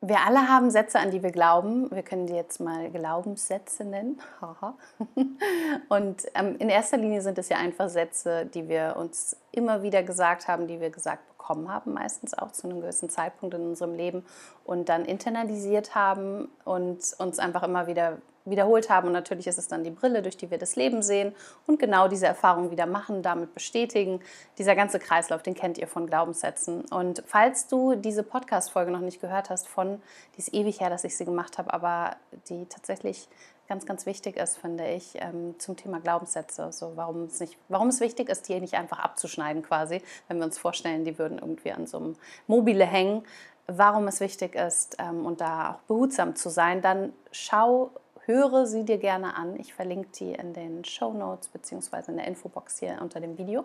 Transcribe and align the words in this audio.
Wir 0.00 0.20
alle 0.24 0.48
haben 0.48 0.70
Sätze, 0.70 1.00
an 1.00 1.10
die 1.10 1.24
wir 1.24 1.32
glauben. 1.32 1.90
Wir 1.90 2.04
können 2.04 2.28
die 2.28 2.34
jetzt 2.34 2.60
mal 2.60 2.88
Glaubenssätze 2.88 3.84
nennen. 3.84 4.20
Und 5.88 6.26
ähm, 6.34 6.54
in 6.60 6.68
erster 6.68 6.96
Linie 6.96 7.20
sind 7.20 7.36
es 7.36 7.48
ja 7.48 7.56
einfach 7.56 7.88
Sätze, 7.88 8.46
die 8.46 8.68
wir 8.68 8.94
uns 8.96 9.36
immer 9.50 9.82
wieder 9.82 10.04
gesagt 10.04 10.46
haben, 10.46 10.68
die 10.68 10.80
wir 10.80 10.90
gesagt 10.90 11.26
bekommen 11.36 11.72
haben, 11.72 11.94
meistens 11.94 12.32
auch 12.32 12.52
zu 12.52 12.68
einem 12.68 12.80
gewissen 12.80 13.10
Zeitpunkt 13.10 13.56
in 13.56 13.62
unserem 13.62 13.94
Leben 13.94 14.24
und 14.64 14.88
dann 14.88 15.04
internalisiert 15.04 15.96
haben 15.96 16.48
und 16.64 16.98
uns 17.18 17.38
einfach 17.40 17.64
immer 17.64 17.88
wieder 17.88 18.18
wiederholt 18.50 18.90
haben. 18.90 19.08
Und 19.08 19.12
natürlich 19.12 19.46
ist 19.46 19.58
es 19.58 19.68
dann 19.68 19.84
die 19.84 19.90
Brille, 19.90 20.22
durch 20.22 20.36
die 20.36 20.50
wir 20.50 20.58
das 20.58 20.76
Leben 20.76 21.02
sehen 21.02 21.34
und 21.66 21.78
genau 21.78 22.08
diese 22.08 22.26
Erfahrung 22.26 22.70
wieder 22.70 22.86
machen, 22.86 23.22
damit 23.22 23.54
bestätigen. 23.54 24.20
Dieser 24.58 24.74
ganze 24.74 24.98
Kreislauf, 24.98 25.42
den 25.42 25.54
kennt 25.54 25.78
ihr 25.78 25.88
von 25.88 26.06
Glaubenssätzen. 26.06 26.84
Und 26.86 27.22
falls 27.26 27.66
du 27.68 27.94
diese 27.94 28.22
Podcast-Folge 28.22 28.90
noch 28.90 29.00
nicht 29.00 29.20
gehört 29.20 29.50
hast, 29.50 29.68
von, 29.68 30.00
die 30.36 30.38
ist 30.38 30.54
ewig 30.54 30.80
her, 30.80 30.90
dass 30.90 31.04
ich 31.04 31.16
sie 31.16 31.24
gemacht 31.24 31.58
habe, 31.58 31.72
aber 31.72 32.16
die 32.48 32.66
tatsächlich 32.66 33.28
ganz, 33.68 33.84
ganz 33.86 34.06
wichtig 34.06 34.36
ist, 34.36 34.56
finde 34.56 34.88
ich, 34.88 35.12
ähm, 35.16 35.54
zum 35.58 35.76
Thema 35.76 36.00
Glaubenssätze. 36.00 36.72
So, 36.72 36.92
warum, 36.96 37.24
es 37.24 37.38
nicht, 37.38 37.58
warum 37.68 37.88
es 37.88 38.00
wichtig 38.00 38.28
ist, 38.28 38.48
die 38.48 38.58
nicht 38.60 38.74
einfach 38.74 38.98
abzuschneiden 38.98 39.62
quasi, 39.62 40.02
wenn 40.26 40.38
wir 40.38 40.46
uns 40.46 40.58
vorstellen, 40.58 41.04
die 41.04 41.18
würden 41.18 41.38
irgendwie 41.38 41.72
an 41.72 41.86
so 41.86 41.98
einem 41.98 42.16
Mobile 42.46 42.84
hängen. 42.84 43.24
Warum 43.66 44.08
es 44.08 44.20
wichtig 44.20 44.54
ist 44.54 44.96
ähm, 44.98 45.26
und 45.26 45.42
da 45.42 45.72
auch 45.72 45.80
behutsam 45.82 46.34
zu 46.34 46.48
sein, 46.48 46.80
dann 46.80 47.12
schau 47.30 47.90
höre 48.28 48.66
sie 48.66 48.84
dir 48.84 48.98
gerne 48.98 49.34
an. 49.34 49.58
Ich 49.58 49.74
verlinke 49.74 50.10
die 50.10 50.32
in 50.32 50.52
den 50.52 50.84
Show 50.84 51.12
Notes 51.12 51.48
bzw. 51.48 52.12
in 52.12 52.18
der 52.18 52.26
Infobox 52.28 52.78
hier 52.78 52.98
unter 53.00 53.20
dem 53.20 53.38
Video. 53.38 53.64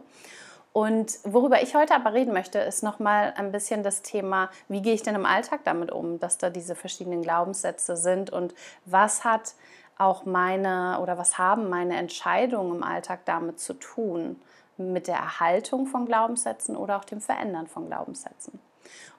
Und 0.71 1.20
worüber 1.23 1.62
ich 1.62 1.76
heute 1.76 1.94
aber 1.94 2.13
reden 2.13 2.34
möchte, 2.34 2.58
ist 2.58 2.81
nochmal 2.81 3.34
ein 3.38 3.52
bisschen 3.52 3.84
das 3.84 4.02
Thema, 4.02 4.49
wie 4.70 4.81
gehe 4.81 4.95
ich 4.95 5.04
denn 5.04 5.13
im 5.13 5.26
Alltag 5.26 5.59
damit 5.66 5.91
um, 5.91 6.20
dass 6.20 6.40
da 6.40 6.49
diese 6.49 6.73
verschiedenen 6.73 7.21
Glaubenssätze 7.21 7.95
sind 7.95 8.31
und 8.31 8.55
was 8.85 9.23
hat 9.23 9.54
auch 9.99 10.26
meine 10.26 10.99
oder 10.99 11.20
was 11.20 11.38
haben 11.38 11.70
meine 11.70 11.98
Entscheidungen 11.98 12.77
im 12.77 12.84
Alltag 12.84 13.20
damit 13.26 13.60
zu 13.60 13.73
tun, 13.76 14.41
mit 14.77 15.07
der 15.07 15.18
Erhaltung 15.18 15.85
von 15.85 16.07
Glaubenssätzen 16.07 16.76
oder 16.76 16.98
auch 16.98 17.05
dem 17.05 17.21
Verändern 17.21 17.68
von 17.68 17.85
Glaubenssätzen. 17.85 18.60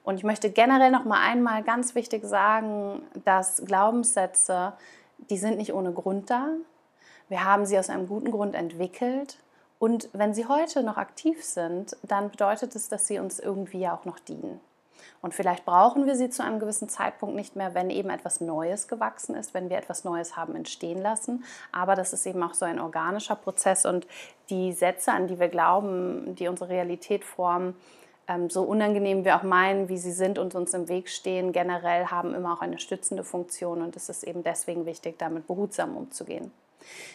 Und 0.03 0.17
ich 0.17 0.23
möchte 0.23 0.51
generell 0.51 0.91
noch 0.91 1.05
mal 1.05 1.21
einmal 1.21 1.63
ganz 1.63 1.95
wichtig 1.95 2.25
sagen, 2.25 3.01
dass 3.23 3.63
Glaubenssätze 3.65 4.73
die 5.29 5.37
sind 5.37 5.57
nicht 5.57 5.73
ohne 5.73 5.91
Grund 5.91 6.29
da. 6.29 6.49
Wir 7.29 7.43
haben 7.43 7.65
sie 7.65 7.77
aus 7.79 7.89
einem 7.89 8.07
guten 8.07 8.31
Grund 8.31 8.55
entwickelt. 8.55 9.37
Und 9.79 10.09
wenn 10.13 10.33
sie 10.33 10.47
heute 10.47 10.83
noch 10.83 10.97
aktiv 10.97 11.43
sind, 11.43 11.97
dann 12.03 12.29
bedeutet 12.29 12.75
es, 12.75 12.87
dass 12.87 13.07
sie 13.07 13.19
uns 13.19 13.39
irgendwie 13.39 13.87
auch 13.87 14.05
noch 14.05 14.19
dienen. 14.19 14.59
Und 15.21 15.33
vielleicht 15.33 15.65
brauchen 15.65 16.05
wir 16.05 16.15
sie 16.15 16.29
zu 16.29 16.43
einem 16.43 16.59
gewissen 16.59 16.87
Zeitpunkt 16.87 17.35
nicht 17.35 17.55
mehr, 17.55 17.73
wenn 17.73 17.89
eben 17.89 18.09
etwas 18.09 18.41
Neues 18.41 18.87
gewachsen 18.87 19.35
ist, 19.35 19.53
wenn 19.53 19.69
wir 19.69 19.77
etwas 19.77 20.03
Neues 20.03 20.37
haben 20.37 20.55
entstehen 20.55 21.01
lassen. 21.01 21.43
Aber 21.71 21.95
das 21.95 22.13
ist 22.13 22.25
eben 22.25 22.41
auch 22.43 22.53
so 22.53 22.65
ein 22.65 22.79
organischer 22.79 23.35
Prozess 23.35 23.85
und 23.85 24.07
die 24.49 24.71
Sätze, 24.71 25.11
an 25.11 25.27
die 25.27 25.39
wir 25.39 25.49
glauben, 25.49 26.35
die 26.35 26.47
unsere 26.47 26.69
Realität 26.69 27.23
formen, 27.23 27.75
ähm, 28.27 28.49
so 28.49 28.63
unangenehm 28.63 29.25
wir 29.25 29.37
auch 29.37 29.43
meinen, 29.43 29.89
wie 29.89 29.97
sie 29.97 30.11
sind 30.11 30.39
und 30.39 30.55
uns 30.55 30.73
im 30.73 30.87
Weg 30.87 31.09
stehen, 31.09 31.51
generell 31.51 32.07
haben 32.07 32.33
immer 32.33 32.53
auch 32.53 32.61
eine 32.61 32.79
stützende 32.79 33.23
Funktion 33.23 33.81
und 33.81 33.95
es 33.95 34.09
ist 34.09 34.23
eben 34.23 34.43
deswegen 34.43 34.85
wichtig, 34.85 35.17
damit 35.17 35.47
behutsam 35.47 35.95
umzugehen. 35.95 36.51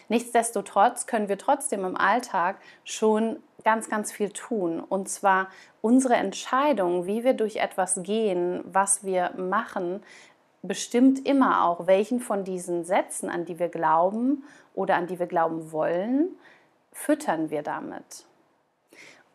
Nichtsdestotrotz 0.09 1.05
können 1.05 1.29
wir 1.29 1.37
trotzdem 1.37 1.85
im 1.85 1.95
Alltag 1.95 2.57
schon 2.83 3.37
ganz, 3.63 3.89
ganz 3.89 4.11
viel 4.11 4.29
tun. 4.29 4.79
Und 4.81 5.09
zwar 5.09 5.47
unsere 5.81 6.15
Entscheidung, 6.15 7.05
wie 7.05 7.23
wir 7.23 7.33
durch 7.33 7.57
etwas 7.57 8.03
gehen, 8.03 8.61
was 8.65 9.03
wir 9.03 9.31
machen, 9.37 10.03
bestimmt 10.61 11.25
immer 11.25 11.65
auch, 11.65 11.87
welchen 11.87 12.19
von 12.19 12.43
diesen 12.43 12.83
Sätzen, 12.83 13.29
an 13.29 13.45
die 13.45 13.59
wir 13.59 13.69
glauben 13.69 14.43
oder 14.73 14.95
an 14.95 15.07
die 15.07 15.19
wir 15.19 15.27
glauben 15.27 15.71
wollen, 15.71 16.29
füttern 16.91 17.49
wir 17.49 17.63
damit. 17.63 18.25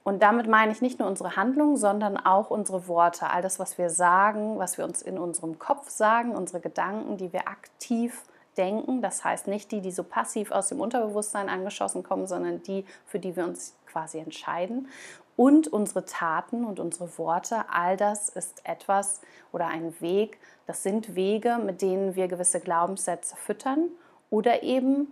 Und 0.06 0.22
damit 0.22 0.46
meine 0.46 0.70
ich 0.70 0.80
nicht 0.80 1.00
nur 1.00 1.08
unsere 1.08 1.34
Handlungen, 1.34 1.76
sondern 1.76 2.16
auch 2.16 2.50
unsere 2.50 2.86
Worte, 2.86 3.28
all 3.28 3.42
das, 3.42 3.58
was 3.58 3.76
wir 3.76 3.90
sagen, 3.90 4.56
was 4.56 4.78
wir 4.78 4.84
uns 4.84 5.02
in 5.02 5.18
unserem 5.18 5.58
Kopf 5.58 5.90
sagen, 5.90 6.36
unsere 6.36 6.60
Gedanken, 6.60 7.16
die 7.16 7.32
wir 7.32 7.48
aktiv 7.48 8.22
denken. 8.56 9.02
Das 9.02 9.24
heißt 9.24 9.48
nicht 9.48 9.72
die, 9.72 9.80
die 9.80 9.90
so 9.90 10.04
passiv 10.04 10.52
aus 10.52 10.68
dem 10.68 10.78
Unterbewusstsein 10.78 11.48
angeschossen 11.48 12.04
kommen, 12.04 12.28
sondern 12.28 12.62
die, 12.62 12.84
für 13.04 13.18
die 13.18 13.34
wir 13.34 13.42
uns 13.42 13.74
quasi 13.88 14.20
entscheiden. 14.20 14.86
Und 15.34 15.66
unsere 15.66 16.04
Taten 16.04 16.64
und 16.64 16.78
unsere 16.78 17.18
Worte, 17.18 17.64
all 17.68 17.96
das 17.96 18.28
ist 18.28 18.64
etwas 18.64 19.22
oder 19.50 19.66
ein 19.66 19.92
Weg, 20.00 20.38
das 20.68 20.84
sind 20.84 21.16
Wege, 21.16 21.58
mit 21.58 21.82
denen 21.82 22.14
wir 22.14 22.28
gewisse 22.28 22.60
Glaubenssätze 22.60 23.34
füttern 23.34 23.88
oder 24.30 24.62
eben 24.62 25.08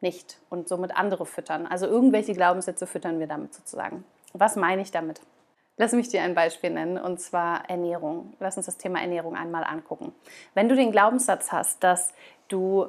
nicht 0.00 0.38
und 0.50 0.68
somit 0.68 0.96
andere 0.96 1.26
füttern. 1.26 1.66
Also 1.66 1.86
irgendwelche 1.86 2.34
Glaubenssätze 2.34 2.86
füttern 2.86 3.18
wir 3.18 3.26
damit 3.26 3.54
sozusagen. 3.54 4.04
Was 4.32 4.56
meine 4.56 4.82
ich 4.82 4.90
damit? 4.90 5.20
Lass 5.78 5.92
mich 5.92 6.08
dir 6.08 6.22
ein 6.22 6.34
Beispiel 6.34 6.70
nennen, 6.70 6.96
und 6.96 7.20
zwar 7.20 7.68
Ernährung. 7.68 8.32
Lass 8.40 8.56
uns 8.56 8.66
das 8.66 8.78
Thema 8.78 9.00
Ernährung 9.00 9.36
einmal 9.36 9.64
angucken. 9.64 10.14
Wenn 10.54 10.68
du 10.68 10.74
den 10.74 10.90
Glaubenssatz 10.90 11.52
hast, 11.52 11.84
dass 11.84 12.14
du 12.48 12.86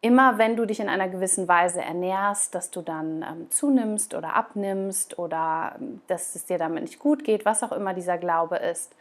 immer, 0.00 0.38
wenn 0.38 0.56
du 0.56 0.66
dich 0.66 0.80
in 0.80 0.88
einer 0.88 1.08
gewissen 1.08 1.48
Weise 1.48 1.80
ernährst, 1.80 2.54
dass 2.54 2.70
du 2.70 2.82
dann 2.82 3.22
ähm, 3.22 3.50
zunimmst 3.50 4.14
oder 4.14 4.34
abnimmst 4.34 5.18
oder 5.18 5.76
ähm, 5.80 6.02
dass 6.06 6.34
es 6.34 6.44
dir 6.44 6.58
damit 6.58 6.82
nicht 6.82 6.98
gut 6.98 7.24
geht, 7.24 7.44
was 7.44 7.62
auch 7.62 7.72
immer 7.72 7.94
dieser 7.94 8.18
Glaube 8.18 8.56
ist, 8.56 8.94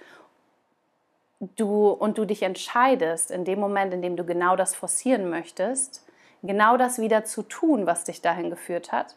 du 1.39 1.89
und 1.89 2.17
du 2.17 2.25
dich 2.25 2.41
entscheidest 2.43 3.29
in 3.29 3.45
dem 3.45 3.59
Moment, 3.59 3.93
in 3.93 4.01
dem 4.01 4.15
du 4.15 4.23
genau 4.23 4.55
das 4.55 4.73
forcieren 4.73 5.29
möchtest, 5.29 6.06
genau 6.43 6.77
das 6.77 6.99
wieder 6.99 7.23
zu 7.23 7.43
tun, 7.43 7.85
was 7.85 8.03
dich 8.03 8.21
dahin 8.21 8.49
geführt 8.49 8.91
hat, 8.91 9.15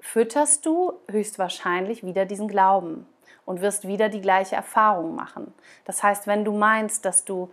fütterst 0.00 0.66
du 0.66 0.92
höchstwahrscheinlich 1.10 2.04
wieder 2.04 2.26
diesen 2.26 2.48
Glauben 2.48 3.06
und 3.44 3.60
wirst 3.60 3.86
wieder 3.86 4.08
die 4.08 4.20
gleiche 4.20 4.56
Erfahrung 4.56 5.14
machen. 5.14 5.54
Das 5.84 6.02
heißt, 6.02 6.26
wenn 6.26 6.44
du 6.44 6.52
meinst, 6.52 7.04
dass 7.04 7.24
du 7.24 7.50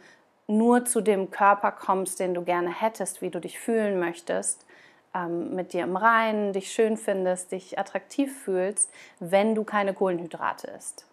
nur 0.47 0.86
zu 0.86 1.02
dem 1.02 1.31
Körper 1.31 1.72
kommst, 1.72 2.20
den 2.20 2.34
du 2.34 2.44
gerne 2.44 2.70
hättest, 2.70 3.22
wie 3.22 3.30
du 3.30 3.40
dich 3.40 3.59
fühlen 3.59 4.00
möchtest, 4.00 4.66
ähm, 5.16 5.56
mit 5.56 5.74
dir 5.74 5.84
im 5.84 5.96
Reinen, 5.96 6.53
dich 6.53 6.72
schön 6.72 6.97
findest, 6.97 7.52
dich 7.52 7.80
attraktiv 7.80 8.38
fühlst, 8.44 8.91
wenn 9.20 9.56
du 9.56 9.64
keine 9.64 9.94
Kohlenhydrate 9.94 10.68
isst 10.72 11.06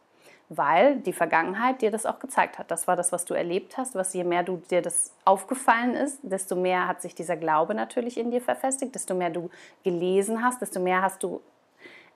weil 0.49 0.97
die 0.97 1.13
Vergangenheit 1.13 1.83
dir 1.83 1.91
das 1.91 2.07
auch 2.07 2.19
gezeigt 2.19 2.59
hat. 2.59 2.71
Das 2.71 2.89
war 2.89 2.97
das, 2.97 3.13
was 3.13 3.25
du 3.25 3.35
erlebt 3.35 3.77
hast, 3.77 3.95
was 3.95 4.15
je 4.15 4.25
mehr 4.25 4.43
du 4.43 4.63
dir 4.71 4.81
das 4.81 5.13
aufgefallen 5.25 5.95
ist, 5.95 6.21
desto 6.23 6.57
mehr 6.57 6.89
hat 6.89 7.03
sich 7.03 7.15
dieser 7.15 7.37
Glaube 7.37 7.75
natürlich 7.75 8.17
in 8.17 8.31
dir 8.31 8.41
verfestigt, 8.41 8.95
desto 8.95 9.15
mehr 9.15 9.31
du 9.31 9.51
gelesen 9.85 10.43
hast, 10.43 10.63
desto 10.63 10.81
mehr 10.81 11.03
hast 11.03 11.23
du 11.23 11.41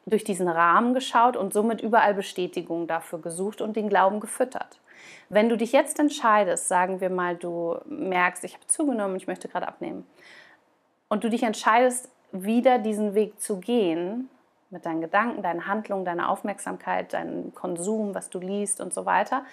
durch 0.07 0.25
diesen 0.25 0.49
Rahmen 0.49 0.95
geschaut 0.95 1.37
und 1.37 1.53
somit 1.53 1.81
überall 1.81 2.15
Bestätigung 2.15 2.87
dafür 2.87 3.21
gesucht 3.21 3.61
und 3.61 3.77
den 3.77 3.89
Glauben 3.89 4.19
gefüttert. 4.19 4.81
Wenn 5.29 5.49
du 5.49 5.57
dich 5.57 5.73
jetzt 5.73 5.99
entscheidest, 5.99 6.69
sagen 6.69 7.01
wir 7.01 7.11
mal, 7.11 7.37
du 7.37 7.77
merkst, 7.87 8.45
ich 8.45 8.55
habe 8.55 8.67
zugenommen, 8.67 9.17
ich 9.17 9.27
möchte 9.27 9.49
gerade 9.49 9.69
abnehmen, 9.69 10.07
und 11.09 11.25
du 11.25 11.29
dich 11.29 11.43
entscheidest, 11.43 12.09
wieder 12.33 12.79
diesen 12.79 13.15
Weg 13.15 13.39
zu 13.39 13.61
gehen, 13.61 14.31
mit 14.73 14.87
deinen 14.87 15.01
Gedanken, 15.01 15.43
deinen 15.43 15.67
Handlungen, 15.67 16.05
deiner 16.05 16.29
Aufmerksamkeit, 16.31 17.13
deinem 17.13 17.55
Konsum, 17.55 18.15
was 18.15 18.31
du 18.31 18.41
liest 18.41 18.81
und 18.81 18.93
so 18.93 19.07
weiter. 19.07 19.45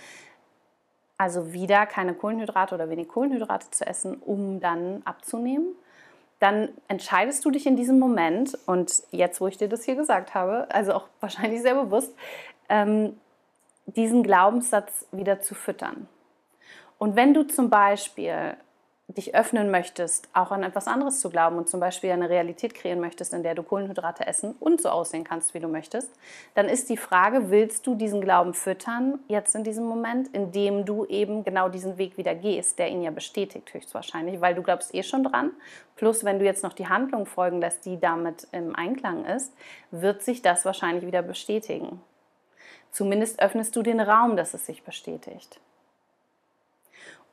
Also 1.18 1.52
wieder 1.52 1.86
keine 1.86 2.14
Kohlenhydrate 2.14 2.74
oder 2.74 2.90
wenig 2.90 3.10
Kohlenhydrate 3.10 3.70
zu 3.72 3.86
essen, 3.86 4.16
um 4.16 4.60
dann 4.60 5.02
abzunehmen. 5.04 5.76
Dann 6.40 6.70
entscheidest 6.88 7.44
du 7.44 7.52
dich 7.52 7.68
in 7.68 7.76
diesem 7.76 8.00
Moment, 8.00 8.58
und 8.66 9.04
jetzt, 9.12 9.42
wo 9.42 9.48
ich 9.48 9.58
dir 9.58 9.68
das 9.68 9.84
hier 9.84 9.96
gesagt 9.96 10.34
habe, 10.34 10.68
also 10.72 10.94
auch 10.94 11.08
wahrscheinlich 11.20 11.62
sehr 11.62 11.76
bewusst, 11.76 12.16
ähm, 12.70 13.20
diesen 13.86 14.24
Glaubenssatz 14.24 15.08
wieder 15.12 15.42
zu 15.42 15.56
füttern. 15.56 16.08
Und 16.98 17.16
wenn 17.16 17.34
du 17.34 17.44
zum 17.44 17.70
Beispiel 17.70 18.56
dich 19.14 19.34
öffnen 19.34 19.72
möchtest, 19.72 20.30
auch 20.34 20.52
an 20.52 20.62
etwas 20.62 20.88
anderes 20.88 21.20
zu 21.20 21.30
glauben 21.30 21.58
und 21.58 21.68
zum 21.68 21.80
Beispiel 21.80 22.12
eine 22.12 22.30
Realität 22.30 22.76
kreieren 22.76 23.00
möchtest, 23.00 23.34
in 23.34 23.42
der 23.42 23.56
du 23.56 23.64
Kohlenhydrate 23.64 24.28
essen 24.28 24.56
und 24.60 24.82
so 24.82 24.90
aussehen 24.90 25.24
kannst, 25.24 25.54
wie 25.54 25.60
du 25.60 25.68
möchtest, 25.68 26.12
dann 26.54 26.70
ist 26.70 26.90
die 26.90 26.98
Frage, 26.98 27.50
willst 27.50 27.88
du 27.88 27.96
diesen 27.96 28.22
Glauben 28.22 28.54
füttern 28.54 29.20
jetzt 29.28 29.56
in 29.56 29.64
diesem 29.64 29.86
Moment, 29.86 30.28
indem 30.34 30.86
du 30.86 31.06
eben 31.06 31.44
genau 31.44 31.70
diesen 31.70 31.98
Weg 31.98 32.18
wieder 32.18 32.36
gehst, 32.36 32.78
der 32.78 32.90
ihn 32.90 33.02
ja 33.02 33.10
bestätigt 33.10 33.74
höchstwahrscheinlich, 33.74 34.42
weil 34.42 34.54
du 34.54 34.62
glaubst 34.62 34.94
eh 34.94 35.02
schon 35.02 35.24
dran. 35.24 35.52
Plus, 35.96 36.24
wenn 36.24 36.38
du 36.38 36.46
jetzt 36.46 36.64
noch 36.64 36.74
die 36.74 36.88
Handlung 36.88 37.26
folgen 37.26 37.60
lässt, 37.60 37.86
die 37.86 38.00
damit 38.00 38.48
im 38.52 38.76
Einklang 38.76 39.26
ist, 39.26 39.54
wird 39.92 40.22
sich 40.22 40.42
das 40.44 40.66
wahrscheinlich 40.66 41.06
wieder 41.06 41.24
bestätigen. 41.24 42.02
Zumindest 42.92 43.42
öffnest 43.42 43.76
du 43.76 43.82
den 43.82 44.00
Raum, 44.00 44.38
dass 44.38 44.54
es 44.54 44.66
sich 44.66 44.84
bestätigt. 44.84 45.60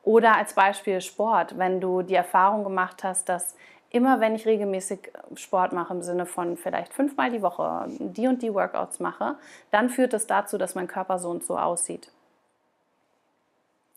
Oder 0.06 0.36
als 0.36 0.54
Beispiel 0.54 1.00
Sport, 1.00 1.58
wenn 1.58 1.80
du 1.80 2.02
die 2.02 2.14
Erfahrung 2.14 2.62
gemacht 2.62 3.02
hast, 3.02 3.28
dass 3.28 3.56
immer 3.90 4.20
wenn 4.20 4.36
ich 4.36 4.46
regelmäßig 4.46 5.10
Sport 5.34 5.72
mache, 5.72 5.92
im 5.94 6.02
Sinne 6.02 6.26
von 6.26 6.56
vielleicht 6.56 6.94
fünfmal 6.94 7.32
die 7.32 7.42
Woche 7.42 7.86
die 7.88 8.28
und 8.28 8.40
die 8.40 8.54
Workouts 8.54 9.00
mache, 9.00 9.34
dann 9.72 9.90
führt 9.90 10.12
das 10.12 10.28
dazu, 10.28 10.58
dass 10.58 10.76
mein 10.76 10.86
Körper 10.86 11.18
so 11.18 11.28
und 11.28 11.42
so 11.42 11.58
aussieht. 11.58 12.12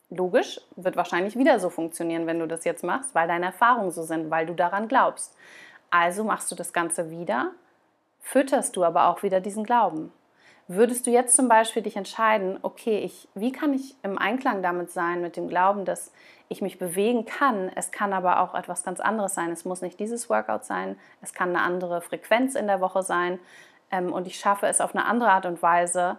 Logisch, 0.09 0.59
wird 0.75 0.95
wahrscheinlich 0.95 1.37
wieder 1.37 1.59
so 1.59 1.69
funktionieren, 1.69 2.25
wenn 2.25 2.39
du 2.39 2.47
das 2.47 2.65
jetzt 2.65 2.83
machst, 2.83 3.13
weil 3.13 3.27
deine 3.27 3.45
Erfahrungen 3.45 3.91
so 3.91 4.01
sind, 4.01 4.31
weil 4.31 4.47
du 4.47 4.55
daran 4.55 4.87
glaubst. 4.87 5.35
Also 5.91 6.23
machst 6.23 6.49
du 6.49 6.55
das 6.55 6.73
Ganze 6.73 7.11
wieder, 7.11 7.51
fütterst 8.19 8.75
du 8.75 8.83
aber 8.83 9.09
auch 9.09 9.21
wieder 9.21 9.41
diesen 9.41 9.63
Glauben. 9.63 10.11
Würdest 10.71 11.07
du 11.07 11.09
jetzt 11.09 11.35
zum 11.35 11.47
Beispiel 11.47 11.81
dich 11.81 11.95
entscheiden, 11.95 12.59
okay, 12.61 12.99
ich, 12.99 13.27
wie 13.33 13.51
kann 13.51 13.73
ich 13.73 13.95
im 14.03 14.19
Einklang 14.19 14.61
damit 14.61 14.91
sein, 14.91 15.19
mit 15.19 15.35
dem 15.35 15.47
Glauben, 15.47 15.83
dass 15.83 16.11
ich 16.47 16.61
mich 16.61 16.77
bewegen 16.77 17.25
kann, 17.25 17.71
es 17.73 17.91
kann 17.91 18.13
aber 18.13 18.39
auch 18.39 18.53
etwas 18.53 18.83
ganz 18.83 18.99
anderes 18.99 19.33
sein. 19.33 19.49
Es 19.51 19.65
muss 19.65 19.81
nicht 19.81 19.99
dieses 19.99 20.29
Workout 20.29 20.65
sein, 20.65 20.95
es 21.23 21.33
kann 21.33 21.49
eine 21.49 21.61
andere 21.61 22.01
Frequenz 22.01 22.53
in 22.53 22.67
der 22.67 22.81
Woche 22.81 23.01
sein 23.01 23.39
ähm, 23.89 24.13
und 24.13 24.27
ich 24.27 24.39
schaffe 24.39 24.67
es 24.67 24.79
auf 24.79 24.93
eine 24.93 25.05
andere 25.05 25.31
Art 25.31 25.47
und 25.47 25.63
Weise, 25.63 26.17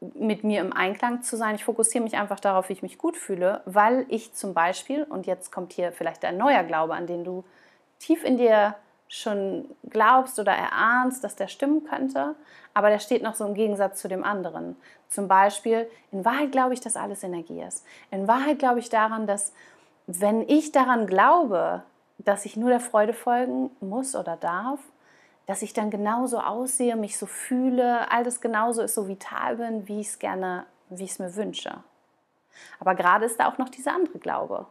mit 0.00 0.44
mir 0.44 0.60
im 0.60 0.74
Einklang 0.74 1.22
zu 1.22 1.38
sein. 1.38 1.54
Ich 1.54 1.64
fokussiere 1.64 2.04
mich 2.04 2.18
einfach 2.18 2.38
darauf, 2.38 2.68
wie 2.68 2.74
ich 2.74 2.82
mich 2.82 2.98
gut 2.98 3.16
fühle, 3.16 3.62
weil 3.64 4.04
ich 4.10 4.34
zum 4.34 4.52
Beispiel, 4.52 5.04
und 5.04 5.26
jetzt 5.26 5.50
kommt 5.50 5.72
hier 5.72 5.90
vielleicht 5.90 6.22
ein 6.26 6.36
neuer 6.36 6.64
Glaube, 6.64 6.92
an 6.92 7.06
den 7.06 7.24
du 7.24 7.44
tief 7.98 8.24
in 8.24 8.36
dir 8.36 8.74
schon 9.08 9.66
glaubst 9.88 10.38
oder 10.38 10.52
erahnst, 10.52 11.22
dass 11.22 11.36
der 11.36 11.48
stimmen 11.48 11.84
könnte, 11.84 12.34
aber 12.74 12.90
der 12.90 12.98
steht 12.98 13.22
noch 13.22 13.34
so 13.34 13.46
im 13.46 13.54
Gegensatz 13.54 14.00
zu 14.00 14.08
dem 14.08 14.24
anderen. 14.24 14.76
Zum 15.08 15.28
Beispiel, 15.28 15.88
in 16.10 16.24
Wahrheit 16.24 16.52
glaube 16.52 16.74
ich, 16.74 16.80
dass 16.80 16.96
alles 16.96 17.22
Energie 17.22 17.62
ist. 17.62 17.84
In 18.10 18.26
Wahrheit 18.26 18.58
glaube 18.58 18.80
ich 18.80 18.88
daran, 18.88 19.26
dass 19.26 19.52
wenn 20.06 20.48
ich 20.48 20.72
daran 20.72 21.06
glaube, 21.06 21.82
dass 22.18 22.44
ich 22.44 22.56
nur 22.56 22.70
der 22.70 22.80
Freude 22.80 23.12
folgen 23.12 23.70
muss 23.80 24.16
oder 24.16 24.36
darf, 24.36 24.80
dass 25.46 25.62
ich 25.62 25.72
dann 25.72 25.90
genauso 25.90 26.40
aussehe, 26.40 26.96
mich 26.96 27.18
so 27.18 27.26
fühle, 27.26 28.10
alles 28.10 28.40
genauso 28.40 28.82
ist, 28.82 28.94
so 28.94 29.06
vital 29.06 29.56
bin, 29.56 29.86
wie 29.86 30.00
ich 30.00 30.08
es 30.08 30.18
gerne, 30.18 30.66
wie 30.88 31.04
ich 31.04 31.12
es 31.12 31.18
mir 31.18 31.36
wünsche. 31.36 31.72
Aber 32.80 32.94
gerade 32.94 33.26
ist 33.26 33.38
da 33.38 33.48
auch 33.48 33.58
noch 33.58 33.68
dieser 33.68 33.94
andere 33.94 34.18
Glaube 34.18 34.66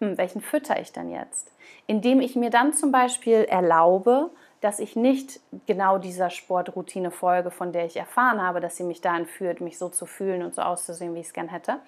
hm, 0.00 0.18
welchen 0.18 0.40
fütter 0.40 0.80
ich 0.80 0.92
dann 0.92 1.10
jetzt? 1.10 1.52
Indem 1.86 2.20
ich 2.20 2.36
mir 2.36 2.50
dann 2.50 2.72
zum 2.72 2.92
Beispiel 2.92 3.44
erlaube, 3.44 4.30
dass 4.60 4.80
ich 4.80 4.96
nicht 4.96 5.40
genau 5.66 5.98
dieser 5.98 6.30
Sportroutine 6.30 7.10
folge, 7.10 7.50
von 7.50 7.72
der 7.72 7.84
ich 7.84 7.96
erfahren 7.96 8.42
habe, 8.42 8.60
dass 8.60 8.76
sie 8.76 8.84
mich 8.84 9.00
dahin 9.00 9.26
führt, 9.26 9.60
mich 9.60 9.78
so 9.78 9.88
zu 9.88 10.06
fühlen 10.06 10.42
und 10.42 10.54
so 10.54 10.62
auszusehen, 10.62 11.14
wie 11.14 11.20
ich 11.20 11.28
es 11.28 11.32
gern 11.32 11.48
hätte, 11.48 11.78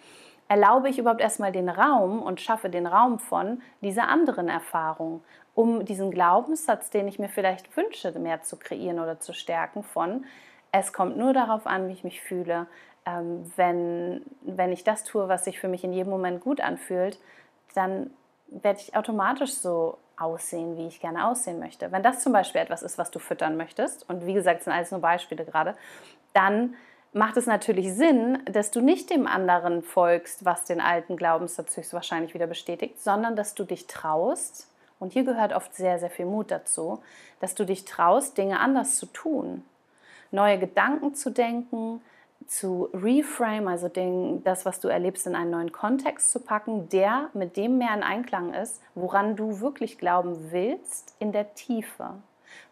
erlaube 0.49 0.89
ich 0.89 0.99
überhaupt 0.99 1.21
erstmal 1.21 1.53
den 1.53 1.69
Raum 1.69 2.23
und 2.23 2.41
schaffe 2.41 2.71
den 2.71 2.87
Raum 2.87 3.19
von 3.19 3.63
dieser 3.83 4.09
anderen 4.09 4.49
Erfahrung, 4.49 5.23
um 5.55 5.85
diesen 5.85 6.11
Glaubenssatz, 6.11 6.91
den 6.91 7.09
ich 7.09 7.19
mir 7.19 7.29
vielleicht 7.29 7.77
wünsche, 7.77 8.13
mehr 8.19 8.43
zu 8.43 8.57
kreieren 8.57 9.01
oder 9.01 9.21
zu 9.21 9.33
stärken 9.33 9.83
von, 9.83 10.25
es 10.73 10.93
kommt 10.93 11.17
nur 11.17 11.33
darauf 11.33 11.67
an, 11.67 11.89
wie 11.89 11.93
ich 11.93 12.05
mich 12.05 12.21
fühle. 12.21 12.67
Ähm, 13.07 13.51
wenn, 13.57 14.23
wenn 14.43 14.73
ich 14.73 14.85
das 14.85 15.05
tue, 15.05 15.29
was 15.29 15.45
sich 15.45 15.59
für 15.59 15.69
mich 15.69 15.85
in 15.85 15.93
jedem 15.93 16.11
Moment 16.11 16.41
gut 16.41 16.61
anfühlt, 16.61 17.19
dann 17.75 18.11
werde 18.49 18.81
ich 18.81 18.97
automatisch 18.97 19.55
so 19.55 19.99
aussehen, 20.17 20.77
wie 20.77 20.87
ich 20.87 21.01
gerne 21.01 21.27
aussehen 21.27 21.59
möchte. 21.59 21.93
Wenn 21.93 22.03
das 22.03 22.21
zum 22.21 22.33
Beispiel 22.33 22.61
etwas 22.61 22.83
ist, 22.83 22.99
was 22.99 23.11
du 23.11 23.19
füttern 23.19 23.57
möchtest, 23.57 24.09
und 24.09 24.27
wie 24.27 24.35
gesagt, 24.35 24.63
sind 24.63 24.73
alles 24.73 24.91
nur 24.91 25.01
Beispiele 25.01 25.45
gerade, 25.45 25.75
dann 26.35 26.75
macht 27.13 27.37
es 27.37 27.47
natürlich 27.47 27.93
Sinn, 27.95 28.39
dass 28.45 28.71
du 28.71 28.81
nicht 28.81 29.11
dem 29.11 29.27
anderen 29.27 29.83
folgst, 29.83 30.45
was 30.45 30.65
den 30.65 30.81
alten 30.81 31.17
Glaubenssatz 31.17 31.77
höchstwahrscheinlich 31.77 32.35
wieder 32.35 32.47
bestätigt, 32.47 33.03
sondern 33.03 33.35
dass 33.35 33.55
du 33.55 33.65
dich 33.65 33.87
traust, 33.87 34.69
und 34.99 35.15
hier 35.15 35.25
gehört 35.25 35.55
oft 35.55 35.75
sehr, 35.75 35.99
sehr 35.99 36.11
viel 36.11 36.27
Mut 36.27 36.51
dazu, 36.51 37.03
dass 37.41 37.55
du 37.55 37.65
dich 37.65 37.87
traust, 37.87 38.37
Dinge 38.37 38.61
anders 38.61 38.99
zu 38.99 39.07
tun, 39.07 39.65
neue 40.31 40.59
Gedanken 40.59 41.15
zu 41.15 41.31
denken, 41.31 42.03
zu 42.51 42.91
reframe, 42.93 43.69
also 43.69 43.89
den, 43.89 44.43
das, 44.43 44.67
was 44.67 44.81
du 44.81 44.89
erlebst, 44.89 45.25
in 45.29 45.37
einen 45.37 45.53
neuen 45.53 45.71
Kontext 45.71 46.33
zu 46.33 46.41
packen, 46.41 46.89
der 46.89 47.31
mit 47.33 47.57
dem 47.57 47.79
mehr 47.79 47.95
in 47.95 48.03
Einklang 48.03 48.53
ist, 48.53 48.83
woran 48.97 49.37
du 49.37 49.61
wirklich 49.61 49.99
glauben 49.99 50.51
willst, 50.51 51.15
in 51.21 51.31
der 51.31 51.55
Tiefe. 51.55 52.15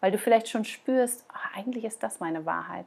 Weil 0.00 0.10
du 0.10 0.19
vielleicht 0.19 0.48
schon 0.48 0.64
spürst, 0.64 1.25
ach, 1.32 1.56
eigentlich 1.56 1.84
ist 1.84 2.02
das 2.02 2.19
meine 2.19 2.44
Wahrheit. 2.44 2.86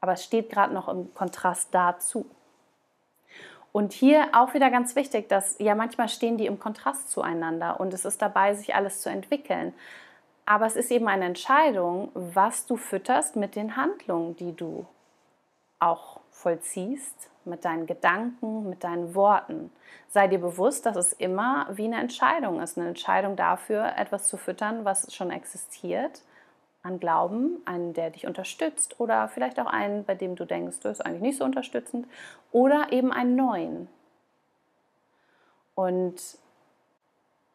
Aber 0.00 0.12
es 0.12 0.24
steht 0.24 0.48
gerade 0.48 0.72
noch 0.72 0.88
im 0.88 1.12
Kontrast 1.12 1.68
dazu. 1.74 2.24
Und 3.70 3.92
hier 3.92 4.28
auch 4.32 4.54
wieder 4.54 4.70
ganz 4.70 4.96
wichtig, 4.96 5.28
dass 5.28 5.58
ja 5.58 5.74
manchmal 5.74 6.08
stehen 6.08 6.38
die 6.38 6.46
im 6.46 6.58
Kontrast 6.58 7.10
zueinander 7.10 7.78
und 7.78 7.92
es 7.92 8.06
ist 8.06 8.22
dabei, 8.22 8.54
sich 8.54 8.74
alles 8.74 9.02
zu 9.02 9.10
entwickeln. 9.10 9.74
Aber 10.46 10.64
es 10.64 10.76
ist 10.76 10.90
eben 10.90 11.08
eine 11.08 11.26
Entscheidung, 11.26 12.10
was 12.14 12.64
du 12.64 12.78
fütterst 12.78 13.36
mit 13.36 13.54
den 13.54 13.76
Handlungen, 13.76 14.34
die 14.36 14.56
du 14.56 14.86
auch 15.84 16.20
vollziehst, 16.30 17.30
mit 17.44 17.64
deinen 17.64 17.86
Gedanken, 17.86 18.68
mit 18.68 18.84
deinen 18.84 19.14
Worten. 19.14 19.70
Sei 20.08 20.28
dir 20.28 20.38
bewusst, 20.38 20.86
dass 20.86 20.96
es 20.96 21.12
immer 21.12 21.66
wie 21.72 21.84
eine 21.84 22.00
Entscheidung 22.00 22.60
ist, 22.60 22.78
eine 22.78 22.88
Entscheidung 22.88 23.36
dafür, 23.36 23.96
etwas 23.96 24.28
zu 24.28 24.36
füttern, 24.36 24.84
was 24.84 25.12
schon 25.14 25.30
existiert, 25.30 26.22
an 26.82 27.00
Glauben, 27.00 27.62
einen, 27.64 27.94
der 27.94 28.10
dich 28.10 28.26
unterstützt 28.26 29.00
oder 29.00 29.28
vielleicht 29.28 29.58
auch 29.58 29.66
einen, 29.66 30.04
bei 30.04 30.14
dem 30.14 30.36
du 30.36 30.44
denkst, 30.44 30.80
du 30.80 30.88
ist 30.88 31.04
eigentlich 31.04 31.22
nicht 31.22 31.38
so 31.38 31.44
unterstützend 31.44 32.06
oder 32.52 32.92
eben 32.92 33.12
einen 33.12 33.36
neuen. 33.36 33.88
Und 35.74 36.20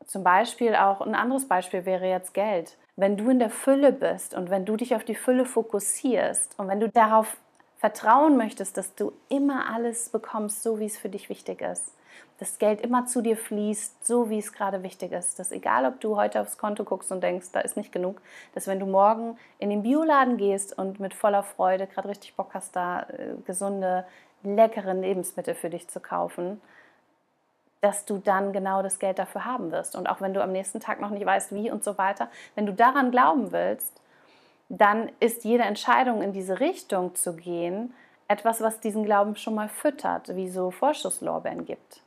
zum 0.06 0.24
Beispiel 0.24 0.76
auch 0.76 1.02
ein 1.02 1.16
anderes 1.16 1.48
Beispiel 1.48 1.86
wäre 1.86 2.08
jetzt 2.08 2.34
Geld. 2.34 2.78
Wenn 2.96 3.16
du 3.16 3.30
in 3.30 3.40
der 3.40 3.52
Fülle 3.52 3.92
bist 3.92 4.34
und 4.34 4.50
wenn 4.50 4.66
du 4.66 4.76
dich 4.76 4.96
auf 4.96 5.04
die 5.04 5.16
Fülle 5.16 5.46
fokussierst 5.46 6.58
und 6.58 6.68
wenn 6.68 6.80
du 6.80 6.90
darauf 6.90 7.38
vertrauen 7.80 8.36
möchtest, 8.36 8.78
dass 8.78 8.94
du 8.94 9.14
immer 9.30 9.74
alles 9.74 10.10
bekommst, 10.10 10.62
so 10.62 10.80
wie 10.80 10.86
es 10.86 10.98
für 10.98 11.10
dich 11.10 11.30
wichtig 11.30 11.62
ist. 11.62 11.96
Dass 12.38 12.60
Geld 12.60 12.82
immer 12.82 13.06
zu 13.06 13.22
dir 13.22 13.38
fließt, 13.38 14.06
so 14.06 14.30
wie 14.30 14.38
es 14.38 14.52
gerade 14.52 14.84
wichtig 14.84 15.14
ist. 15.14 15.40
Dass 15.40 15.52
egal, 15.52 15.86
ob 15.86 16.02
du 16.02 16.18
heute 16.18 16.42
aufs 16.42 16.58
Konto 16.58 16.84
guckst 16.84 17.12
und 17.12 17.24
denkst, 17.24 17.48
da 17.54 17.62
ist 17.62 17.78
nicht 17.78 17.92
genug, 17.92 18.22
dass 18.54 18.68
wenn 18.68 18.80
du 18.80 18.86
morgen 18.86 19.38
in 19.60 19.70
den 19.70 19.84
Bioladen 19.84 20.38
gehst 20.38 20.78
und 20.78 21.00
mit 21.00 21.14
voller 21.14 21.42
Freude 21.44 21.88
gerade 21.88 22.10
richtig 22.10 22.36
Bock 22.36 22.52
hast, 22.54 22.76
da 22.76 23.04
äh, 23.04 23.36
gesunde, 23.46 24.06
leckere 24.44 24.94
Lebensmittel 24.94 25.56
für 25.56 25.70
dich 25.70 25.88
zu 25.88 26.02
kaufen, 26.02 26.62
dass 27.80 28.04
du 28.04 28.18
dann 28.18 28.52
genau 28.52 28.82
das 28.82 29.00
Geld 29.00 29.20
dafür 29.20 29.46
haben 29.46 29.72
wirst. 29.72 29.96
Und 29.96 30.08
auch 30.08 30.20
wenn 30.20 30.34
du 30.34 30.44
am 30.44 30.52
nächsten 30.52 30.82
Tag 30.82 31.00
noch 31.00 31.12
nicht 31.12 31.26
weißt, 31.26 31.54
wie 31.54 31.72
und 31.72 31.86
so 31.86 31.98
weiter, 31.98 32.30
wenn 32.56 32.66
du 32.66 32.74
daran 32.74 33.12
glauben 33.12 33.54
willst, 33.54 34.02
dann 34.70 35.12
ist 35.20 35.44
jede 35.44 35.64
Entscheidung 35.64 36.22
in 36.22 36.32
diese 36.32 36.60
Richtung 36.60 37.16
zu 37.16 37.36
gehen 37.36 37.94
etwas, 38.28 38.62
was 38.62 38.80
diesen 38.80 39.04
Glauben 39.04 39.36
schon 39.36 39.56
mal 39.56 39.70
füttert, 39.70 40.36
wie 40.36 40.50
so 40.50 40.70
Vorschusslorbeeren 40.70 41.66
gibt. 41.66 42.02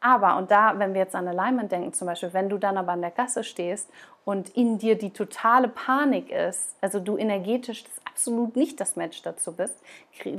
Aber, 0.00 0.36
und 0.36 0.50
da, 0.50 0.78
wenn 0.78 0.94
wir 0.94 1.00
jetzt 1.00 1.14
an 1.14 1.28
Alignment 1.28 1.72
denken, 1.72 1.92
zum 1.92 2.06
Beispiel, 2.06 2.32
wenn 2.32 2.48
du 2.48 2.58
dann 2.58 2.78
aber 2.78 2.92
an 2.92 3.02
der 3.02 3.10
Kasse 3.10 3.44
stehst 3.44 3.90
und 4.24 4.50
in 4.50 4.78
dir 4.78 4.96
die 4.96 5.12
totale 5.12 5.68
Panik 5.68 6.30
ist, 6.30 6.76
also 6.80 7.00
du 7.00 7.18
energetisch 7.18 7.84
absolut 8.04 8.56
nicht 8.56 8.80
das 8.80 8.96
Match 8.96 9.22
dazu 9.22 9.52
bist, 9.52 9.82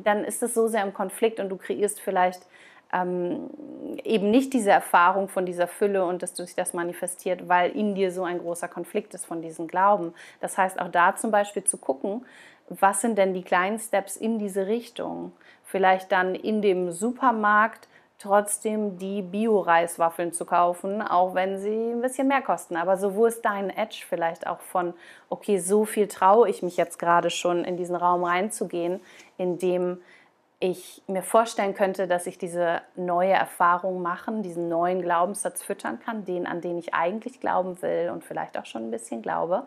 dann 0.04 0.24
ist 0.24 0.42
es 0.42 0.54
so 0.54 0.68
sehr 0.68 0.84
im 0.84 0.94
Konflikt 0.94 1.40
und 1.40 1.50
du 1.50 1.58
kreierst 1.58 2.00
vielleicht 2.00 2.42
ähm, 2.94 3.50
eben 4.04 4.32
nicht 4.32 4.54
diese 4.54 4.72
Erfahrung 4.72 5.28
von 5.28 5.46
dieser 5.46 5.68
Fülle 5.68 6.06
und 6.06 6.22
dass 6.22 6.34
du 6.34 6.46
sich 6.46 6.56
das 6.56 6.74
manifestiert, 6.74 7.48
weil 7.48 7.72
in 7.72 7.96
dir 7.96 8.12
so 8.12 8.24
ein 8.24 8.40
großer 8.40 8.68
Konflikt 8.68 9.14
ist 9.14 9.26
von 9.26 9.42
diesem 9.42 9.68
Glauben. 9.68 10.14
Das 10.40 10.58
heißt, 10.58 10.80
auch 10.80 10.90
da 10.90 11.16
zum 11.16 11.32
Beispiel 11.32 11.64
zu 11.64 11.78
gucken, 11.78 12.26
was 12.70 13.02
sind 13.02 13.18
denn 13.18 13.34
die 13.34 13.44
kleinen 13.44 13.80
Steps 13.80 14.16
in 14.16 14.40
diese 14.40 14.68
Richtung? 14.68 15.34
Vielleicht 15.64 16.12
dann 16.12 16.36
in 16.36 16.62
dem 16.62 16.92
Supermarkt 16.92 17.88
trotzdem 18.22 18.98
die 18.98 19.24
Bio-Reiswaffeln 19.24 20.32
zu 20.32 20.46
kaufen, 20.46 21.02
auch 21.02 21.34
wenn 21.34 21.58
sie 21.58 21.92
ein 21.92 22.02
bisschen 22.02 22.28
mehr 22.28 22.42
kosten. 22.42 22.78
Aber 22.78 22.96
so, 22.98 23.16
wo 23.16 23.26
ist 23.26 23.44
dein 23.44 23.72
Edge 23.72 24.04
vielleicht 24.08 24.46
auch 24.46 24.60
von, 24.60 24.94
okay, 25.30 25.58
so 25.58 25.86
viel 25.86 26.08
traue 26.08 26.48
ich 26.48 26.62
mich 26.62 26.78
jetzt 26.78 27.00
gerade 27.00 27.32
schon 27.32 27.66
in 27.66 27.78
diesen 27.78 27.96
Raum 27.96 28.24
reinzugehen, 28.24 29.02
in 29.38 29.58
dem 29.58 30.02
ich 30.62 31.02
mir 31.08 31.24
vorstellen 31.24 31.74
könnte, 31.74 32.08
dass 32.08 32.28
ich 32.28 32.38
diese 32.38 32.82
neue 32.96 33.34
Erfahrung 33.34 34.02
machen, 34.02 34.44
diesen 34.44 34.70
neuen 34.70 35.02
Glaubenssatz 35.02 35.64
füttern 35.64 36.00
kann, 36.00 36.24
den, 36.24 36.46
an 36.46 36.62
den 36.62 36.78
ich 36.78 36.94
eigentlich 36.94 37.40
glauben 37.40 37.82
will 37.82 38.12
und 38.14 38.24
vielleicht 38.24 38.58
auch 38.58 38.66
schon 38.66 38.88
ein 38.88 38.92
bisschen 38.92 39.22
glaube, 39.24 39.64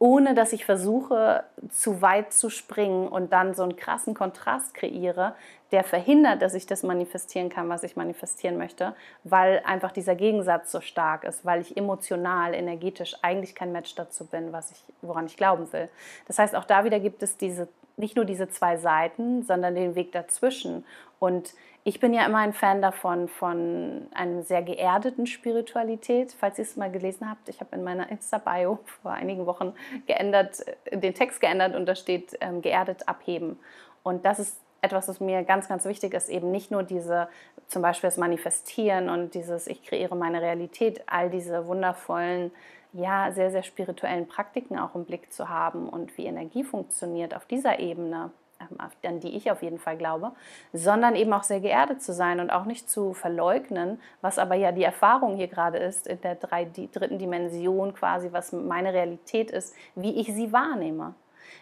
ohne 0.00 0.34
dass 0.34 0.52
ich 0.52 0.64
versuche, 0.64 1.44
zu 1.70 2.02
weit 2.02 2.32
zu 2.32 2.50
springen 2.50 3.06
und 3.06 3.32
dann 3.32 3.54
so 3.54 3.62
einen 3.62 3.76
krassen 3.76 4.14
Kontrast 4.14 4.74
kreiere, 4.74 5.36
der 5.70 5.84
verhindert, 5.84 6.42
dass 6.42 6.54
ich 6.54 6.66
das 6.66 6.82
manifestieren 6.82 7.48
kann, 7.48 7.68
was 7.68 7.84
ich 7.84 7.94
manifestieren 7.94 8.58
möchte, 8.58 8.96
weil 9.22 9.62
einfach 9.64 9.92
dieser 9.92 10.16
Gegensatz 10.16 10.72
so 10.72 10.80
stark 10.80 11.22
ist, 11.22 11.44
weil 11.44 11.60
ich 11.60 11.76
emotional, 11.76 12.52
energetisch 12.52 13.14
eigentlich 13.22 13.54
kein 13.54 13.70
Match 13.70 13.94
dazu 13.94 14.26
bin, 14.26 14.52
was 14.52 14.72
ich, 14.72 14.82
woran 15.02 15.26
ich 15.26 15.36
glauben 15.36 15.72
will. 15.72 15.88
Das 16.26 16.40
heißt, 16.40 16.56
auch 16.56 16.64
da 16.64 16.84
wieder 16.84 16.98
gibt 16.98 17.22
es 17.22 17.36
diese 17.36 17.68
nicht 17.96 18.16
nur 18.16 18.24
diese 18.24 18.48
zwei 18.48 18.76
Seiten, 18.76 19.42
sondern 19.42 19.74
den 19.74 19.94
Weg 19.94 20.12
dazwischen. 20.12 20.84
Und 21.18 21.54
ich 21.84 21.98
bin 21.98 22.14
ja 22.14 22.24
immer 22.24 22.38
ein 22.38 22.52
Fan 22.52 22.80
davon, 22.80 23.28
von 23.28 24.06
einer 24.14 24.42
sehr 24.42 24.62
geerdeten 24.62 25.26
Spiritualität. 25.26 26.34
Falls 26.38 26.58
ihr 26.58 26.62
es 26.62 26.76
mal 26.76 26.90
gelesen 26.90 27.28
habt, 27.28 27.48
ich 27.48 27.60
habe 27.60 27.74
in 27.74 27.82
meiner 27.82 28.10
Insta-Bio 28.10 28.78
vor 29.02 29.12
einigen 29.12 29.46
Wochen 29.46 29.74
geändert, 30.06 30.64
den 30.92 31.14
Text 31.14 31.40
geändert 31.40 31.74
und 31.74 31.86
da 31.86 31.94
steht 31.94 32.36
ähm, 32.40 32.62
geerdet 32.62 33.08
abheben. 33.08 33.58
Und 34.02 34.24
das 34.24 34.38
ist 34.38 34.60
etwas, 34.80 35.08
was 35.08 35.20
mir 35.20 35.44
ganz, 35.44 35.68
ganz 35.68 35.84
wichtig 35.84 36.12
ist, 36.12 36.28
eben 36.28 36.50
nicht 36.50 36.70
nur 36.70 36.82
diese, 36.82 37.28
zum 37.68 37.82
Beispiel 37.82 38.08
das 38.08 38.16
Manifestieren 38.16 39.08
und 39.08 39.34
dieses, 39.34 39.68
ich 39.68 39.84
kreiere 39.84 40.16
meine 40.16 40.42
Realität, 40.42 41.02
all 41.06 41.30
diese 41.30 41.66
wundervollen, 41.66 42.50
ja, 42.92 43.32
sehr, 43.32 43.50
sehr 43.50 43.62
spirituellen 43.62 44.26
Praktiken 44.28 44.78
auch 44.78 44.94
im 44.94 45.04
Blick 45.04 45.32
zu 45.32 45.48
haben 45.48 45.88
und 45.88 46.16
wie 46.18 46.26
Energie 46.26 46.64
funktioniert 46.64 47.34
auf 47.34 47.46
dieser 47.46 47.78
Ebene, 47.78 48.30
ähm, 48.60 48.78
an 49.02 49.20
die 49.20 49.34
ich 49.36 49.50
auf 49.50 49.62
jeden 49.62 49.78
Fall 49.78 49.96
glaube, 49.96 50.32
sondern 50.72 51.16
eben 51.16 51.32
auch 51.32 51.42
sehr 51.42 51.60
geerdet 51.60 52.02
zu 52.02 52.12
sein 52.12 52.40
und 52.40 52.50
auch 52.50 52.64
nicht 52.64 52.90
zu 52.90 53.14
verleugnen, 53.14 54.00
was 54.20 54.38
aber 54.38 54.54
ja 54.54 54.72
die 54.72 54.84
Erfahrung 54.84 55.36
hier 55.36 55.48
gerade 55.48 55.78
ist, 55.78 56.06
in 56.06 56.20
der 56.20 56.34
drei, 56.34 56.64
dritten 56.64 57.18
Dimension 57.18 57.94
quasi, 57.94 58.28
was 58.32 58.52
meine 58.52 58.92
Realität 58.92 59.50
ist, 59.50 59.74
wie 59.94 60.20
ich 60.20 60.32
sie 60.34 60.52
wahrnehme. 60.52 61.14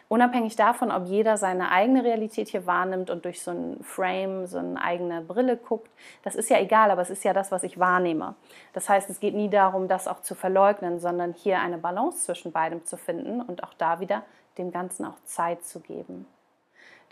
Unabhängig 0.09 0.57
davon, 0.57 0.91
ob 0.91 1.07
jeder 1.07 1.37
seine 1.37 1.71
eigene 1.71 2.03
Realität 2.05 2.49
hier 2.49 2.67
wahrnimmt 2.67 3.11
und 3.11 3.25
durch 3.25 3.43
so 3.43 3.53
ein 3.53 3.83
Frame, 3.83 4.47
so 4.47 4.59
eine 4.59 4.81
eigene 4.83 5.21
Brille 5.21 5.57
guckt, 5.57 5.89
das 6.23 6.35
ist 6.35 6.51
ja 6.51 6.59
egal, 6.59 6.91
aber 6.91 7.03
es 7.03 7.11
ist 7.11 7.25
ja 7.25 7.33
das, 7.33 7.53
was 7.53 7.63
ich 7.63 7.79
wahrnehme. 7.79 8.35
Das 8.73 8.89
heißt, 8.89 9.09
es 9.09 9.21
geht 9.21 9.35
nie 9.35 9.51
darum, 9.51 9.87
das 9.87 10.09
auch 10.09 10.21
zu 10.23 10.35
verleugnen, 10.35 10.99
sondern 10.99 11.33
hier 11.33 11.61
eine 11.61 11.79
Balance 11.79 12.25
zwischen 12.25 12.53
beidem 12.53 12.85
zu 12.85 12.97
finden 12.97 13.41
und 13.41 13.63
auch 13.63 13.75
da 13.75 14.01
wieder 14.01 14.23
dem 14.59 14.73
Ganzen 14.73 15.05
auch 15.05 15.19
Zeit 15.25 15.65
zu 15.65 15.81
geben 15.81 16.27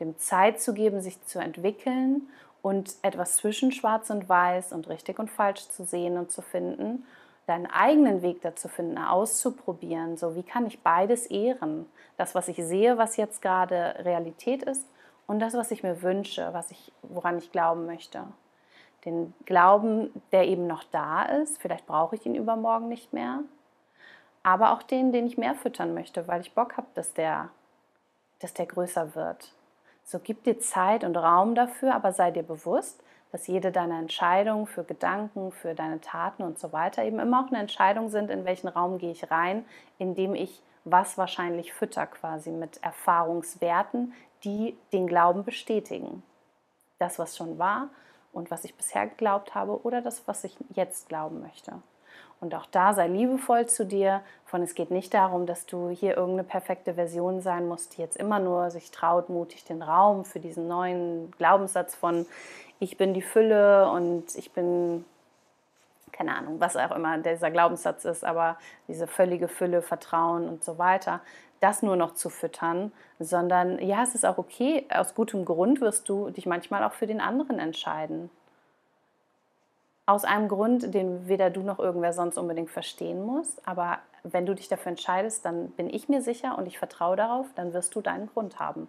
dem 0.01 0.19
Zeit 0.19 0.61
zu 0.61 0.75
geben, 0.75 1.01
sich 1.01 1.23
zu 1.25 1.39
entwickeln 1.39 2.29
und 2.63 2.95
etwas 3.03 3.37
zwischen 3.37 3.73
Schwarz 3.73 4.11
und 4.11 4.29
Weiß 4.29 4.73
und 4.73 4.89
richtig 4.89 5.19
und 5.19 5.31
falsch 5.31 5.69
zu 5.69 5.85
sehen 5.85 6.17
und 6.17 6.31
zu 6.31 6.43
finden, 6.43 7.05
deinen 7.49 7.67
eigenen 7.67 8.23
Weg 8.23 8.43
dazu 8.43 8.69
finden, 8.69 8.99
auszuprobieren. 8.99 10.17
So, 10.17 10.37
wie 10.37 10.43
kann 10.43 10.67
ich 10.67 10.83
beides 10.83 11.27
ehren? 11.27 11.87
Das, 12.17 12.35
was 12.35 12.49
ich 12.49 12.57
sehe, 12.57 12.99
was 12.99 13.17
jetzt 13.17 13.41
gerade 13.41 13.95
Realität 14.05 14.63
ist, 14.63 14.87
und 15.29 15.41
das, 15.41 15.55
was 15.55 15.71
ich 15.71 15.83
mir 15.83 16.03
wünsche, 16.03 16.49
was 16.53 16.71
ich, 16.71 16.91
woran 17.03 17.39
ich 17.39 17.53
glauben 17.53 17.87
möchte. 17.87 18.25
Den 19.05 19.35
Glauben, 19.45 20.11
der 20.33 20.49
eben 20.49 20.67
noch 20.67 20.83
da 20.85 21.23
ist, 21.23 21.61
vielleicht 21.61 21.87
brauche 21.87 22.17
ich 22.17 22.27
ihn 22.27 22.35
übermorgen 22.35 22.89
nicht 22.89 23.13
mehr, 23.13 23.41
aber 24.43 24.73
auch 24.73 24.83
den, 24.83 25.13
den 25.13 25.27
ich 25.27 25.39
mehr 25.39 25.55
füttern 25.55 25.95
möchte, 25.95 26.27
weil 26.27 26.41
ich 26.41 26.55
Bock 26.55 26.77
habe, 26.79 26.89
dass 26.95 27.13
der, 27.13 27.51
dass 28.41 28.55
der 28.55 28.67
größer 28.67 29.15
wird. 29.15 29.53
So 30.03 30.19
gib 30.19 30.45
dir 30.45 30.59
Zeit 30.59 31.05
und 31.05 31.17
Raum 31.17 31.55
dafür, 31.55 31.95
aber 31.95 32.13
sei 32.13 32.31
dir 32.31 32.43
bewusst, 32.43 33.03
dass 33.33 33.47
jede 33.47 33.73
deiner 33.73 33.99
Entscheidungen 33.99 34.67
für 34.67 34.85
Gedanken, 34.85 35.53
für 35.53 35.75
deine 35.75 36.01
Taten 36.01 36.43
und 36.43 36.59
so 36.59 36.73
weiter 36.73 37.05
eben 37.05 37.19
immer 37.19 37.45
auch 37.45 37.49
eine 37.49 37.61
Entscheidung 37.61 38.09
sind, 38.09 38.31
in 38.31 38.45
welchen 38.45 38.69
Raum 38.69 38.99
gehe 38.99 39.13
ich 39.13 39.31
rein, 39.31 39.65
indem 39.99 40.35
ich 40.35 40.63
was 40.85 41.19
wahrscheinlich 41.19 41.73
fütter 41.73 42.07
quasi 42.07 42.51
mit 42.51 42.83
Erfahrungswerten, 42.83 44.15
die 44.45 44.77
den 44.93 45.07
Glauben 45.07 45.45
bestätigen. 45.45 46.23
Das, 46.99 47.19
was 47.19 47.37
schon 47.37 47.59
war 47.59 47.89
und 48.33 48.51
was 48.51 48.65
ich 48.65 48.75
bisher 48.75 49.07
geglaubt 49.07 49.55
habe 49.55 49.83
oder 49.85 50.01
das, 50.01 50.27
was 50.27 50.45
ich 50.45 50.57
jetzt 50.75 51.09
glauben 51.09 51.41
möchte. 51.41 51.75
Und 52.41 52.55
auch 52.55 52.67
da 52.67 52.95
sei 52.95 53.09
liebevoll 53.09 53.67
zu 53.67 53.85
dir. 53.85 54.21
Von 54.45 54.63
es 54.63 54.75
geht 54.75 54.91
nicht 54.91 55.13
darum, 55.13 55.47
dass 55.47 55.67
du 55.67 55.89
hier 55.89 56.17
irgendeine 56.17 56.45
perfekte 56.45 56.95
Version 56.95 57.41
sein 57.41 57.67
musst, 57.67 57.97
die 57.97 58.03
jetzt 58.03 58.17
immer 58.17 58.39
nur 58.39 58.71
sich 58.71 58.91
traut, 58.91 59.29
mutig 59.29 59.65
den 59.65 59.83
Raum 59.83 60.25
für 60.25 60.39
diesen 60.39 60.69
neuen 60.69 61.33
Glaubenssatz 61.33 61.97
von 61.97 62.27
ich 62.81 62.97
bin 62.97 63.15
die 63.15 63.23
Fülle 63.23 63.91
und 63.91 64.35
ich 64.37 64.53
bin 64.53 65.05
keine 66.13 66.37
Ahnung, 66.37 66.61
was 66.61 66.77
auch 66.77 66.91
immer 66.91 67.19
dieser 67.19 67.51
Glaubenssatz 67.51 68.05
ist, 68.05 68.25
aber 68.25 68.57
diese 68.89 69.07
völlige 69.07 69.47
Fülle, 69.47 69.83
Vertrauen 69.83 70.49
und 70.49 70.65
so 70.65 70.79
weiter, 70.79 71.21
das 71.61 71.83
nur 71.83 71.97
noch 71.97 72.15
zu 72.15 72.31
füttern, 72.31 72.93
sondern 73.19 73.79
ja, 73.81 74.03
es 74.03 74.15
ist 74.15 74.25
auch 74.25 74.39
okay, 74.39 74.87
aus 74.91 75.15
gutem 75.15 75.45
Grund 75.45 75.81
wirst 75.81 76.09
du 76.09 76.31
dich 76.31 76.47
manchmal 76.47 76.85
auch 76.85 76.93
für 76.93 77.07
den 77.07 77.21
anderen 77.21 77.59
entscheiden. 77.59 78.31
Aus 80.07 80.25
einem 80.25 80.49
Grund, 80.49 80.95
den 80.95 81.29
weder 81.29 81.51
du 81.51 81.61
noch 81.61 81.79
irgendwer 81.79 82.13
sonst 82.13 82.39
unbedingt 82.39 82.71
verstehen 82.71 83.23
muss. 83.25 83.59
Aber 83.67 83.99
wenn 84.23 84.47
du 84.47 84.55
dich 84.55 84.69
dafür 84.69 84.91
entscheidest, 84.91 85.45
dann 85.45 85.71
bin 85.73 85.91
ich 85.93 86.09
mir 86.09 86.23
sicher 86.23 86.57
und 86.57 86.67
ich 86.67 86.79
vertraue 86.79 87.17
darauf, 87.17 87.47
dann 87.55 87.75
wirst 87.75 87.95
du 87.95 88.01
deinen 88.01 88.27
Grund 88.29 88.59
haben. 88.59 88.89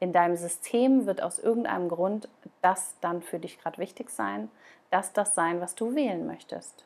In 0.00 0.14
deinem 0.14 0.36
System 0.36 1.04
wird 1.06 1.22
aus 1.22 1.38
irgendeinem 1.38 1.90
Grund 1.90 2.28
das 2.62 2.94
dann 3.02 3.22
für 3.22 3.38
dich 3.38 3.58
gerade 3.58 3.78
wichtig 3.78 4.10
sein, 4.10 4.50
dass 4.90 5.12
das 5.12 5.34
sein, 5.34 5.60
was 5.60 5.74
du 5.74 5.94
wählen 5.94 6.26
möchtest. 6.26 6.84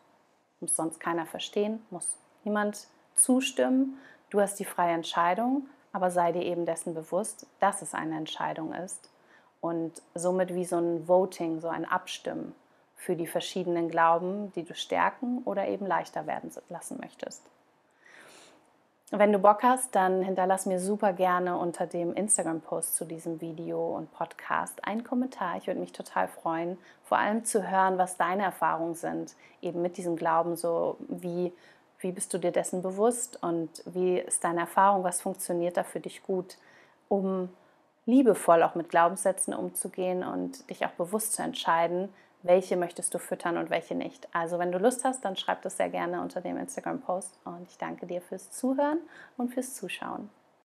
Muss 0.60 0.76
sonst 0.76 0.98
keiner 0.98 1.24
verstehen, 1.24 1.84
muss 1.90 2.18
niemand 2.42 2.88
zustimmen. 3.14 3.98
Du 4.30 4.40
hast 4.40 4.58
die 4.58 4.64
freie 4.64 4.94
Entscheidung, 4.94 5.68
aber 5.92 6.10
sei 6.10 6.32
dir 6.32 6.42
eben 6.42 6.66
dessen 6.66 6.92
bewusst, 6.92 7.46
dass 7.60 7.82
es 7.82 7.94
eine 7.94 8.16
Entscheidung 8.16 8.74
ist 8.74 9.10
und 9.60 10.02
somit 10.14 10.52
wie 10.54 10.64
so 10.64 10.76
ein 10.76 11.06
Voting, 11.06 11.60
so 11.60 11.68
ein 11.68 11.84
Abstimmen 11.84 12.54
für 12.96 13.14
die 13.14 13.26
verschiedenen 13.28 13.88
Glauben, 13.88 14.52
die 14.52 14.64
du 14.64 14.74
stärken 14.74 15.42
oder 15.44 15.68
eben 15.68 15.86
leichter 15.86 16.26
werden 16.26 16.50
lassen 16.68 16.98
möchtest. 17.00 17.42
Wenn 19.16 19.32
du 19.32 19.38
Bock 19.38 19.62
hast, 19.62 19.94
dann 19.94 20.22
hinterlass 20.22 20.66
mir 20.66 20.80
super 20.80 21.12
gerne 21.12 21.56
unter 21.56 21.86
dem 21.86 22.14
Instagram-Post 22.14 22.96
zu 22.96 23.04
diesem 23.04 23.40
Video 23.40 23.94
und 23.94 24.10
Podcast 24.12 24.84
einen 24.84 25.04
Kommentar. 25.04 25.56
Ich 25.56 25.68
würde 25.68 25.78
mich 25.78 25.92
total 25.92 26.26
freuen, 26.26 26.78
vor 27.04 27.18
allem 27.18 27.44
zu 27.44 27.70
hören, 27.70 27.96
was 27.96 28.16
deine 28.16 28.42
Erfahrungen 28.42 28.96
sind, 28.96 29.36
eben 29.62 29.82
mit 29.82 29.98
diesem 29.98 30.16
Glauben, 30.16 30.56
so 30.56 30.96
wie, 31.06 31.52
wie 32.00 32.10
bist 32.10 32.34
du 32.34 32.38
dir 32.38 32.50
dessen 32.50 32.82
bewusst 32.82 33.40
und 33.40 33.84
wie 33.86 34.18
ist 34.18 34.42
deine 34.42 34.62
Erfahrung, 34.62 35.04
was 35.04 35.20
funktioniert 35.20 35.76
da 35.76 35.84
für 35.84 36.00
dich 36.00 36.24
gut, 36.24 36.58
um 37.08 37.50
liebevoll 38.06 38.64
auch 38.64 38.74
mit 38.74 38.88
Glaubenssätzen 38.88 39.54
umzugehen 39.54 40.24
und 40.24 40.68
dich 40.68 40.84
auch 40.84 40.90
bewusst 40.90 41.34
zu 41.34 41.42
entscheiden, 41.44 42.08
welche 42.44 42.76
möchtest 42.76 43.14
du 43.14 43.18
füttern 43.18 43.56
und 43.56 43.70
welche 43.70 43.94
nicht. 43.94 44.28
Also 44.32 44.58
wenn 44.58 44.70
du 44.70 44.78
Lust 44.78 45.04
hast, 45.04 45.24
dann 45.24 45.34
schreib 45.34 45.62
das 45.62 45.78
sehr 45.78 45.88
gerne 45.88 46.20
unter 46.20 46.40
dem 46.40 46.56
Instagram-Post 46.58 47.40
und 47.44 47.66
ich 47.68 47.78
danke 47.78 48.06
dir 48.06 48.20
fürs 48.20 48.50
Zuhören 48.50 48.98
und 49.36 49.52
fürs 49.52 49.74
Zuschauen. 49.74 50.30